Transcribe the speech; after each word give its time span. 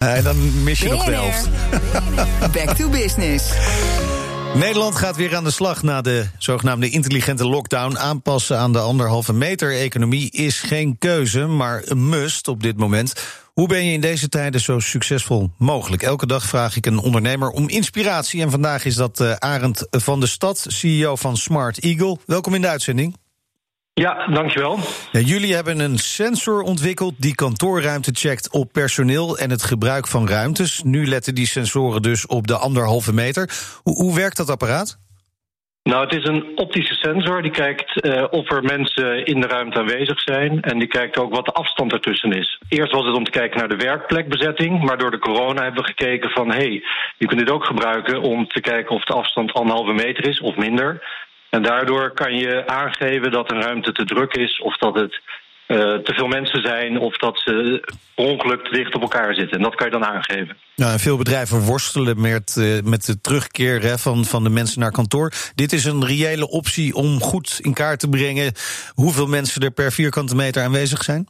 En 0.00 0.24
dan 0.24 0.62
mis 0.62 0.80
je 0.80 0.88
nog 0.88 1.04
de 1.04 1.12
helft. 1.12 1.48
Back 2.52 2.76
to 2.76 2.88
business. 2.88 3.52
Nederland 4.54 4.96
gaat 4.96 5.16
weer 5.16 5.36
aan 5.36 5.44
de 5.44 5.50
slag 5.50 5.82
na 5.82 6.00
de 6.00 6.26
zogenaamde 6.38 6.90
intelligente 6.90 7.48
lockdown. 7.48 7.98
Aanpassen 7.98 8.58
aan 8.58 8.72
de 8.72 8.78
anderhalve 8.78 9.32
meter 9.32 9.76
economie 9.76 10.30
is 10.30 10.60
geen 10.60 10.98
keuze, 10.98 11.46
maar 11.46 11.82
een 11.84 12.08
must 12.08 12.48
op 12.48 12.62
dit 12.62 12.76
moment. 12.76 13.12
Hoe 13.52 13.68
ben 13.68 13.84
je 13.84 13.92
in 13.92 14.00
deze 14.00 14.28
tijden 14.28 14.60
zo 14.60 14.78
succesvol 14.78 15.50
mogelijk? 15.58 16.02
Elke 16.02 16.26
dag 16.26 16.44
vraag 16.44 16.76
ik 16.76 16.86
een 16.86 16.98
ondernemer 16.98 17.50
om 17.50 17.68
inspiratie. 17.68 18.42
En 18.42 18.50
vandaag 18.50 18.84
is 18.84 18.94
dat 18.94 19.20
uh, 19.20 19.32
Arend 19.32 19.86
van 19.90 20.20
de 20.20 20.26
Stad, 20.26 20.64
CEO 20.68 21.16
van 21.16 21.36
Smart 21.36 21.78
Eagle. 21.78 22.18
Welkom 22.26 22.54
in 22.54 22.60
de 22.60 22.68
uitzending. 22.68 23.16
Ja, 24.00 24.26
dankjewel. 24.26 24.78
Ja, 25.12 25.20
jullie 25.20 25.54
hebben 25.54 25.78
een 25.78 25.98
sensor 25.98 26.62
ontwikkeld 26.62 27.14
die 27.18 27.34
kantoorruimte 27.34 28.10
checkt 28.14 28.52
op 28.52 28.72
personeel 28.72 29.38
en 29.38 29.50
het 29.50 29.62
gebruik 29.62 30.06
van 30.06 30.28
ruimtes. 30.28 30.82
Nu 30.82 31.06
letten 31.06 31.34
die 31.34 31.46
sensoren 31.46 32.02
dus 32.02 32.26
op 32.26 32.46
de 32.46 32.56
anderhalve 32.56 33.12
meter. 33.12 33.50
Hoe, 33.82 33.94
hoe 33.94 34.14
werkt 34.14 34.36
dat 34.36 34.50
apparaat? 34.50 34.98
Nou, 35.82 36.04
het 36.04 36.14
is 36.14 36.24
een 36.24 36.52
optische 36.54 36.94
sensor. 36.94 37.42
Die 37.42 37.50
kijkt 37.50 38.04
uh, 38.04 38.24
of 38.30 38.50
er 38.50 38.62
mensen 38.62 39.24
in 39.24 39.40
de 39.40 39.46
ruimte 39.46 39.78
aanwezig 39.78 40.20
zijn. 40.20 40.60
En 40.60 40.78
die 40.78 40.88
kijkt 40.88 41.18
ook 41.18 41.34
wat 41.34 41.44
de 41.44 41.52
afstand 41.52 41.92
ertussen 41.92 42.32
is. 42.32 42.60
Eerst 42.68 42.92
was 42.92 43.06
het 43.06 43.14
om 43.14 43.24
te 43.24 43.30
kijken 43.30 43.58
naar 43.58 43.68
de 43.68 43.84
werkplekbezetting. 43.84 44.82
Maar 44.82 44.98
door 44.98 45.10
de 45.10 45.18
corona 45.18 45.62
hebben 45.62 45.82
we 45.82 45.88
gekeken 45.88 46.30
van... 46.30 46.50
hé, 46.50 46.56
hey, 46.56 46.82
je 47.18 47.26
kunt 47.26 47.40
dit 47.40 47.50
ook 47.50 47.64
gebruiken 47.64 48.20
om 48.20 48.48
te 48.48 48.60
kijken 48.60 48.94
of 48.94 49.04
de 49.04 49.14
afstand 49.14 49.52
anderhalve 49.52 49.92
meter 49.92 50.28
is 50.28 50.40
of 50.40 50.56
minder. 50.56 51.02
En 51.50 51.62
daardoor 51.62 52.10
kan 52.14 52.34
je 52.34 52.66
aangeven 52.66 53.30
dat 53.30 53.50
een 53.50 53.62
ruimte 53.62 53.92
te 53.92 54.04
druk 54.04 54.34
is... 54.34 54.60
of 54.60 54.76
dat 54.76 54.94
het 54.94 55.20
uh, 55.70 55.76
te 55.78 56.12
veel 56.14 56.26
mensen 56.26 56.60
zijn 56.62 56.98
of 56.98 57.16
dat 57.16 57.40
ze 57.44 57.82
ongeluk 58.14 58.70
dicht 58.70 58.94
op 58.94 59.02
elkaar 59.02 59.34
zitten. 59.34 59.56
En 59.56 59.62
dat 59.62 59.74
kan 59.74 59.86
je 59.86 59.92
dan 59.92 60.04
aangeven. 60.04 60.56
Nou, 60.76 60.98
veel 60.98 61.16
bedrijven 61.16 61.60
worstelen 61.60 62.20
met, 62.20 62.56
uh, 62.58 62.82
met 62.82 63.06
de 63.06 63.20
terugkeer 63.20 63.98
van, 63.98 64.24
van 64.24 64.42
de 64.44 64.50
mensen 64.50 64.80
naar 64.80 64.90
kantoor. 64.90 65.32
Dit 65.54 65.72
is 65.72 65.84
een 65.84 66.06
reële 66.06 66.48
optie 66.48 66.94
om 66.94 67.20
goed 67.20 67.58
in 67.60 67.74
kaart 67.74 68.00
te 68.00 68.08
brengen 68.08 68.52
hoeveel 68.94 69.26
mensen 69.26 69.62
er 69.62 69.70
per 69.70 69.92
vierkante 69.92 70.34
meter 70.34 70.62
aanwezig 70.62 71.02
zijn? 71.02 71.28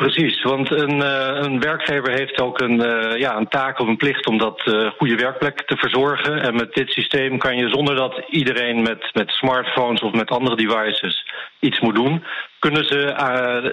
Precies, 0.00 0.42
want 0.42 0.70
een, 0.70 0.96
uh, 0.96 1.38
een, 1.42 1.60
werkgever 1.60 2.12
heeft 2.12 2.40
ook 2.40 2.60
een, 2.60 2.80
uh, 2.80 3.18
ja, 3.18 3.36
een 3.36 3.48
taak 3.48 3.78
of 3.78 3.88
een 3.88 3.96
plicht 3.96 4.26
om 4.26 4.38
dat 4.38 4.62
uh, 4.64 4.90
goede 4.98 5.14
werkplek 5.14 5.62
te 5.66 5.76
verzorgen. 5.76 6.42
En 6.42 6.54
met 6.54 6.72
dit 6.72 6.90
systeem 6.90 7.38
kan 7.38 7.56
je 7.56 7.68
zonder 7.68 7.94
dat 7.94 8.22
iedereen 8.28 8.82
met, 8.82 9.10
met 9.12 9.30
smartphones 9.30 10.00
of 10.00 10.12
met 10.12 10.30
andere 10.30 10.56
devices 10.56 11.26
iets 11.58 11.80
moet 11.80 11.94
doen, 11.94 12.24
kunnen 12.60 12.84
ze 12.84 13.00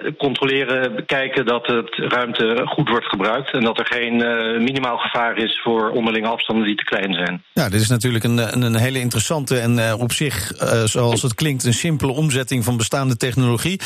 uh, 0.04 0.12
controleren, 0.18 0.96
bekijken 0.96 1.46
dat 1.46 1.68
het 1.68 1.96
ruimte 1.96 2.62
goed 2.66 2.90
wordt 2.90 3.06
gebruikt 3.06 3.54
en 3.54 3.64
dat 3.64 3.80
er 3.80 3.86
geen 3.86 4.14
uh, 4.14 4.60
minimaal 4.60 4.98
gevaar 4.98 5.38
is 5.38 5.62
voor 5.64 5.90
onderlinge 5.90 6.28
afstanden 6.28 6.66
die 6.66 6.76
te 6.76 6.84
klein 6.84 7.14
zijn. 7.14 7.44
Ja, 7.54 7.70
dit 7.70 7.82
is 7.82 7.88
natuurlijk 7.88 8.24
een, 8.24 8.64
een 8.64 8.76
hele 8.76 9.00
interessante 9.00 9.60
en 9.60 9.78
uh, 9.78 9.94
op 10.00 10.12
zich, 10.12 10.52
zoals 10.86 11.22
het 11.22 11.34
klinkt, 11.34 11.64
een 11.64 11.74
simpele 11.74 12.12
omzetting 12.12 12.64
van 12.64 12.78
bestaande 12.78 13.18
technologie. 13.18 13.82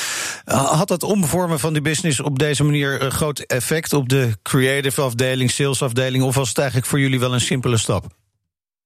had 0.45 0.88
dat 0.88 1.03
omvormen 1.03 1.59
van 1.59 1.73
die 1.73 1.81
business 1.81 2.19
op 2.19 2.39
deze 2.39 2.63
manier 2.63 3.02
een 3.02 3.11
groot 3.11 3.39
effect 3.39 3.94
op 3.94 4.09
de 4.09 4.38
creative 4.44 5.02
afdeling, 5.02 5.52
salesafdeling, 5.52 6.23
of 6.23 6.35
was 6.35 6.49
het 6.49 6.57
eigenlijk 6.57 6.88
voor 6.88 6.99
jullie 6.99 7.19
wel 7.19 7.33
een 7.33 7.41
simpele 7.41 7.77
stap? 7.77 8.20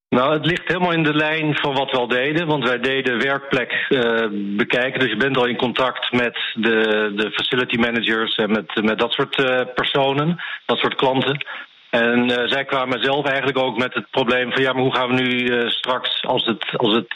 Nou, 0.09 0.34
het 0.34 0.45
ligt 0.45 0.67
helemaal 0.67 0.92
in 0.92 1.03
de 1.03 1.14
lijn 1.14 1.56
van 1.56 1.73
wat 1.73 1.92
we 1.92 1.98
al 1.98 2.08
deden. 2.08 2.48
Want 2.48 2.64
wij 2.64 2.80
deden 2.80 3.22
werkplek 3.22 3.86
uh, 3.89 4.28
bekijken. 4.31 5.00
Dus 5.00 5.09
je 5.09 5.17
bent 5.17 5.38
al 5.38 5.45
in 5.45 5.58
contact 5.58 6.11
met 6.11 6.38
de, 6.53 7.11
de 7.16 7.31
facility 7.31 7.75
managers 7.75 8.36
en 8.36 8.52
met, 8.52 8.83
met 8.83 9.00
dat 9.00 9.11
soort 9.11 9.39
uh, 9.39 9.61
personen, 9.76 10.42
dat 10.66 10.78
soort 10.78 10.95
klanten. 10.95 11.45
En 11.89 12.31
uh, 12.31 12.48
zij 12.48 12.66
kwamen 12.66 13.03
zelf 13.03 13.26
eigenlijk 13.26 13.58
ook 13.58 13.78
met 13.78 13.94
het 13.94 14.09
probleem 14.11 14.52
van 14.52 14.61
ja, 14.61 14.73
maar 14.73 14.81
hoe 14.81 14.95
gaan 14.95 15.16
we 15.16 15.22
nu 15.22 15.70
straks, 15.70 16.23
als 16.26 16.45
het, 16.45 16.78
als 16.78 16.94
het 16.94 17.14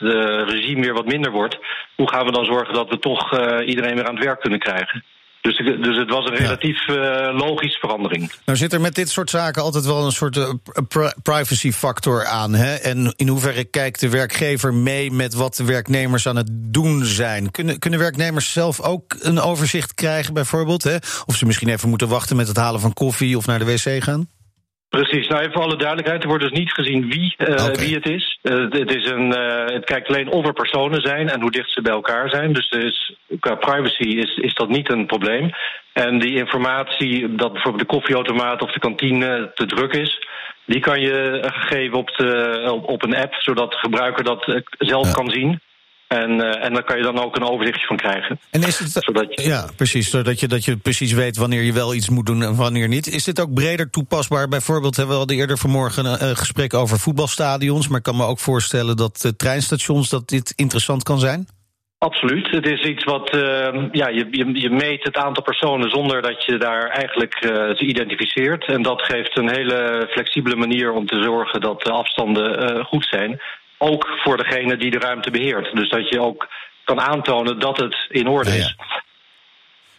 regime 0.49 0.81
weer 0.81 0.93
wat 0.93 1.05
minder 1.05 1.31
wordt, 1.31 1.57
hoe 1.95 2.09
gaan 2.09 2.25
we 2.25 2.31
dan 2.31 2.45
zorgen 2.45 2.73
dat 2.73 2.89
we 2.89 2.99
toch 2.99 3.39
iedereen 3.65 3.95
weer 3.95 4.07
aan 4.07 4.15
het 4.15 4.23
werk 4.23 4.39
kunnen 4.39 4.59
krijgen? 4.59 5.03
Dus, 5.41 5.57
dus 5.57 5.97
het 5.97 6.09
was 6.09 6.25
een 6.25 6.35
relatief 6.35 6.87
ja. 6.87 7.29
uh, 7.29 7.37
logische 7.37 7.79
verandering. 7.79 8.31
Nou 8.45 8.57
zit 8.57 8.73
er 8.73 8.81
met 8.81 8.95
dit 8.95 9.09
soort 9.09 9.29
zaken 9.29 9.61
altijd 9.61 9.85
wel 9.85 10.05
een 10.05 10.11
soort 10.11 10.35
uh, 10.35 10.49
pri 10.87 11.11
privacy 11.23 11.71
factor 11.71 12.25
aan. 12.25 12.53
Hè? 12.53 12.75
En 12.75 13.13
in 13.15 13.27
hoeverre 13.27 13.63
kijkt 13.63 13.99
de 13.99 14.09
werkgever 14.09 14.73
mee 14.73 15.11
met 15.11 15.33
wat 15.33 15.55
de 15.55 15.65
werknemers 15.65 16.27
aan 16.27 16.35
het 16.35 16.49
doen 16.51 17.05
zijn? 17.05 17.51
Kunnen, 17.51 17.79
kunnen 17.79 17.99
werknemers 17.99 18.51
zelf 18.51 18.81
ook 18.81 19.15
een 19.19 19.39
overzicht 19.39 19.93
krijgen 19.93 20.33
bijvoorbeeld? 20.33 20.83
Hè? 20.83 20.95
Of 21.25 21.35
ze 21.35 21.45
misschien 21.45 21.69
even 21.69 21.89
moeten 21.89 22.07
wachten 22.07 22.35
met 22.35 22.47
het 22.47 22.57
halen 22.57 22.79
van 22.79 22.93
koffie 22.93 23.37
of 23.37 23.45
naar 23.45 23.59
de 23.59 23.65
wc 23.65 24.03
gaan? 24.03 24.27
Precies, 24.89 25.27
nou 25.27 25.41
even 25.41 25.53
voor 25.53 25.61
alle 25.61 25.75
duidelijkheid, 25.75 26.21
er 26.21 26.27
wordt 26.27 26.43
dus 26.43 26.59
niet 26.59 26.71
gezien 26.71 27.09
wie, 27.09 27.35
uh, 27.37 27.47
okay. 27.47 27.73
wie 27.73 27.95
het 27.95 28.09
is. 28.09 28.39
Uh, 28.43 28.71
het, 28.71 28.95
is 28.95 29.09
een, 29.09 29.27
uh, 29.37 29.65
het 29.65 29.85
kijkt 29.85 30.07
alleen 30.07 30.29
of 30.29 30.45
er 30.45 30.53
personen 30.53 31.01
zijn 31.01 31.29
en 31.29 31.41
hoe 31.41 31.51
dicht 31.51 31.73
ze 31.73 31.81
bij 31.81 31.93
elkaar 31.93 32.29
zijn. 32.29 32.53
Dus 32.53 32.69
is, 32.69 33.15
qua 33.39 33.55
privacy 33.55 34.03
is, 34.03 34.35
is 34.35 34.53
dat 34.53 34.69
niet 34.69 34.91
een 34.91 35.05
probleem. 35.05 35.49
En 35.93 36.19
die 36.19 36.35
informatie 36.35 37.35
dat 37.35 37.53
bijvoorbeeld 37.53 37.89
de 37.89 37.95
koffieautomaat 37.95 38.61
of 38.61 38.71
de 38.71 38.79
kantine 38.79 39.51
te 39.53 39.65
druk 39.65 39.93
is, 39.93 40.27
die 40.65 40.79
kan 40.79 41.01
je 41.01 41.39
geven 41.43 41.97
op, 41.97 42.09
de, 42.17 42.61
op, 42.71 42.89
op 42.89 43.03
een 43.03 43.15
app, 43.15 43.33
zodat 43.33 43.71
de 43.71 43.77
gebruiker 43.77 44.23
dat 44.23 44.61
zelf 44.77 45.11
kan 45.11 45.29
zien. 45.29 45.59
En, 46.09 46.31
uh, 46.31 46.63
en 46.65 46.73
daar 46.73 46.83
kan 46.83 46.97
je 46.97 47.03
dan 47.03 47.19
ook 47.19 47.35
een 47.35 47.49
overzichtje 47.49 47.87
van 47.87 47.97
krijgen. 47.97 48.39
En 48.51 48.61
is 48.61 48.79
het, 48.79 48.91
zodat 48.91 49.35
je, 49.35 49.47
ja, 49.47 49.65
precies. 49.75 50.09
Zodat 50.09 50.39
je, 50.39 50.47
dat 50.47 50.65
je 50.65 50.77
precies 50.77 51.13
weet 51.13 51.37
wanneer 51.37 51.61
je 51.61 51.73
wel 51.73 51.93
iets 51.93 52.09
moet 52.09 52.25
doen 52.25 52.43
en 52.43 52.55
wanneer 52.55 52.87
niet. 52.87 53.07
Is 53.07 53.23
dit 53.23 53.41
ook 53.41 53.53
breder 53.53 53.89
toepasbaar? 53.89 54.47
Bijvoorbeeld 54.47 54.95
hebben 54.95 55.15
we 55.15 55.21
al 55.21 55.29
eerder 55.29 55.57
vanmorgen 55.57 56.05
een 56.05 56.35
gesprek 56.35 56.73
over 56.73 56.99
voetbalstadions. 56.99 57.87
Maar 57.87 57.97
ik 57.97 58.03
kan 58.03 58.15
me 58.15 58.25
ook 58.25 58.39
voorstellen 58.39 58.97
dat 58.97 59.23
uh, 59.25 59.31
treinstations 59.31 60.09
dat 60.09 60.27
dit 60.27 60.53
interessant 60.55 61.03
kan 61.03 61.19
zijn. 61.19 61.47
Absoluut. 61.97 62.51
Het 62.51 62.67
is 62.67 62.81
iets 62.81 63.03
wat 63.03 63.33
uh, 63.33 63.41
ja, 63.91 64.07
je, 64.07 64.27
je, 64.31 64.61
je, 64.61 64.69
meet 64.69 65.03
het 65.03 65.17
aantal 65.17 65.43
personen 65.43 65.89
zonder 65.89 66.21
dat 66.21 66.45
je 66.45 66.57
daar 66.57 66.89
eigenlijk 66.89 67.43
uh, 67.43 67.51
ze 67.51 67.85
identificeert. 67.85 68.65
En 68.65 68.81
dat 68.81 69.01
geeft 69.01 69.37
een 69.37 69.49
hele 69.49 70.07
flexibele 70.11 70.55
manier 70.55 70.91
om 70.91 71.05
te 71.05 71.21
zorgen 71.23 71.61
dat 71.61 71.81
de 71.81 71.91
afstanden 71.91 72.77
uh, 72.77 72.85
goed 72.85 73.05
zijn 73.05 73.39
ook 73.79 74.07
voor 74.23 74.37
degene 74.37 74.77
die 74.77 74.91
de 74.91 74.99
ruimte 74.99 75.31
beheert. 75.31 75.75
Dus 75.75 75.89
dat 75.89 76.09
je 76.09 76.21
ook 76.21 76.47
kan 76.83 76.99
aantonen 76.99 77.59
dat 77.59 77.77
het 77.77 77.95
in 78.09 78.27
orde 78.27 78.49
is. 78.49 78.75
Ja. 78.77 79.01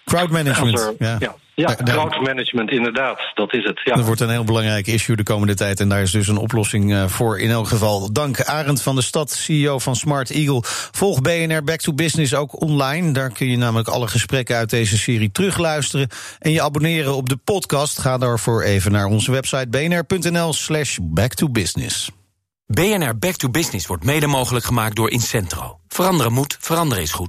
Crowdmanagement. 0.04 0.94
Ja. 0.98 1.16
ja. 1.18 1.34
Ja, 1.54 1.76
crowdmanagement, 1.84 2.70
inderdaad. 2.70 3.20
Dat 3.34 3.54
is 3.54 3.64
het. 3.64 3.80
Ja. 3.84 3.94
Dat 3.94 4.04
wordt 4.04 4.20
een 4.20 4.30
heel 4.30 4.44
belangrijk 4.44 4.86
issue 4.86 5.16
de 5.16 5.22
komende 5.22 5.54
tijd. 5.54 5.80
En 5.80 5.88
daar 5.88 6.02
is 6.02 6.10
dus 6.10 6.28
een 6.28 6.36
oplossing 6.36 7.10
voor 7.10 7.38
in 7.40 7.50
elk 7.50 7.68
geval. 7.68 8.12
Dank 8.12 8.42
Arend 8.42 8.82
van 8.82 8.94
de 8.94 9.02
Stad, 9.02 9.30
CEO 9.30 9.78
van 9.78 9.96
Smart 9.96 10.30
Eagle. 10.30 10.60
Volg 10.90 11.20
BNR 11.20 11.62
Back 11.64 11.80
to 11.80 11.92
Business 11.92 12.34
ook 12.34 12.60
online. 12.60 13.12
Daar 13.12 13.32
kun 13.32 13.50
je 13.50 13.56
namelijk 13.56 13.88
alle 13.88 14.08
gesprekken 14.08 14.56
uit 14.56 14.70
deze 14.70 14.98
serie 14.98 15.32
terugluisteren. 15.32 16.08
En 16.38 16.50
je 16.50 16.62
abonneren 16.62 17.14
op 17.16 17.28
de 17.28 17.36
podcast. 17.36 17.98
Ga 17.98 18.18
daarvoor 18.18 18.62
even 18.62 18.92
naar 18.92 19.06
onze 19.06 19.30
website 19.30 19.68
bnr.nl 19.68 20.52
slash 20.52 20.98
back 21.00 21.34
to 21.34 21.48
business. 21.48 22.10
BNR 22.72 23.18
Back 23.18 23.34
to 23.34 23.48
Business 23.48 23.86
wordt 23.86 24.04
mede 24.04 24.26
mogelijk 24.26 24.64
gemaakt 24.64 24.96
door 24.96 25.10
Incentro. 25.10 25.78
Veranderen 25.88 26.32
moet, 26.32 26.56
veranderen 26.60 27.02
is 27.02 27.12
goed. 27.12 27.28